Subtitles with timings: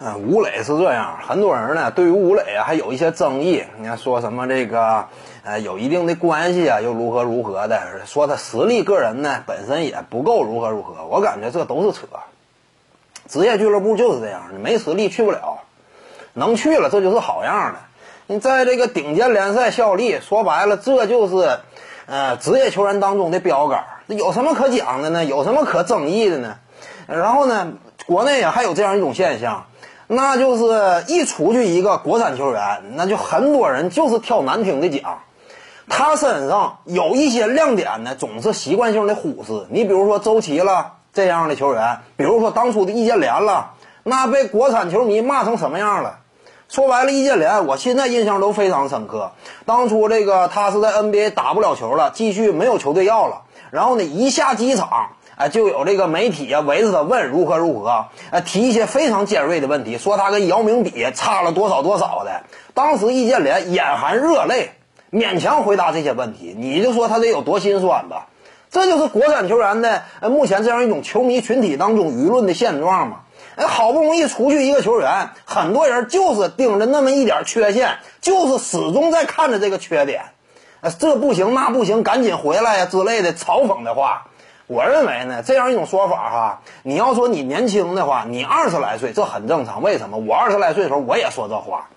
[0.00, 3.64] 嗯，吴磊是这样，很多人呢对于吴磊啊还有一些争议。
[3.78, 5.06] 你看说什么这个，
[5.42, 11.04] 呃，有一定的关系啊，又如何如何的，说他实力个人呢本身也不够如何如何。
[11.06, 12.06] 我感觉这都是扯。
[13.28, 15.58] 职业俱乐部就是这样，你没实力去不了，
[16.32, 17.80] 能去了这就是好样的。
[18.28, 21.58] 你在这个顶尖联赛效力，说白了这就是，
[22.06, 23.84] 呃，职业球员当中的标杆。
[24.06, 25.24] 有什么可讲的呢？
[25.24, 26.56] 有什么可争议的呢？
[27.08, 27.72] 然后呢，
[28.06, 29.66] 国内啊还有这样一种现象。
[30.10, 35.18] 那就是一出去一个国产球员，那就很多人就是挑难听的讲，
[35.86, 39.66] 他身上有一些亮点呢，总是习惯性的忽视。
[39.68, 46.20] 你比如说周琦了这样的球员，比如说当初的易建联了，那被国产球迷骂成什么样了？
[46.70, 49.32] 说白了，易建联我现在印象都非常深刻。
[49.66, 55.10] 当初这个他是在 NBA 打不了球了，继续没有球队要了，然后呢一下机场。
[55.38, 62.42] 哎，就有这个媒体啊围着他问如何如何，啊，提一些非常尖锐的问题，说他跟姚明比差了多少多少的。
[62.74, 64.72] 当时易建联眼含热泪，
[65.12, 66.56] 勉强回答这些问题。
[66.58, 68.26] 你就说他得有多心酸吧？
[68.68, 73.20] 这就是国产球员的呃目前这样一种球迷群体当中舆论的现状嘛。
[73.54, 80.22] 哎，好不容易出去一个球员，很多人就是盯着那么一点缺陷，就是始终在看着这个缺点，
[80.80, 84.26] 呃，这不行那不行，赶紧回来呀之类的嘲讽的话。
[84.68, 89.82] 我认为呢，这样一种说法哈，你要说你年轻的话，你二十来岁这很正常。
[89.82, 90.18] 为什么？
[90.18, 91.88] 我二十来岁的时候我也说这话，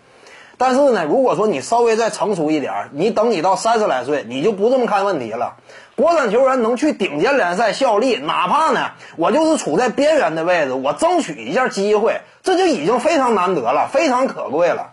[0.58, 5.55] 但是呢，如果说你稍微再成熟一点，你等你到三十来岁，你就不这么看问题了。
[5.97, 14.91] 国产球员能去顶尖联赛效力，哪怕呢，我就是处在边缘的位置，我争取一下机会，这就已经非常难得了，非常可贵了。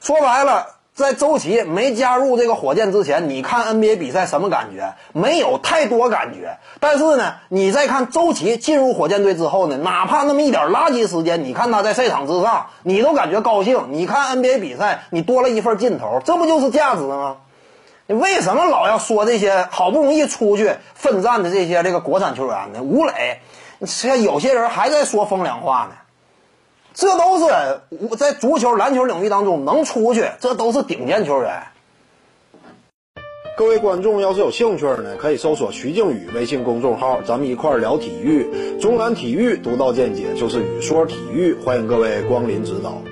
[0.00, 0.68] 说白了。
[0.94, 4.92] 在周琦没加入这个火箭之前，你看 NBA 比赛什么感觉？
[5.14, 6.58] 没有太多感觉。
[6.80, 13.86] 但是呢，你再看周琦进入火箭队之后呢，哪怕那么一点垃圾时间，你看他在赛场之上，你都感觉高兴。
[13.90, 17.38] 你看 NBA 比赛，你多了一份劲头，这不就是价值吗？
[18.06, 22.82] 你为什么老要说这些好不容易出去奋战的这些这个国产球员呢？
[22.82, 23.40] 吴磊，
[23.86, 25.96] 现有些人还在说风凉话呢。
[26.94, 27.44] 这都是
[28.10, 31.62] 我在足球、篮球领域当中能出去，这都是顶尖球员。
[33.56, 38.78] 各位观众要是有兴趣呢，可以搜索徐静宇微信公众号，咱们一块聊体育。
[38.80, 43.11] 中南体育独到见解就是语说体育，欢迎各位光临指导。